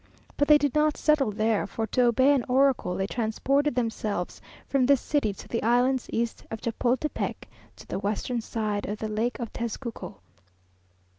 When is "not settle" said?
0.73-1.29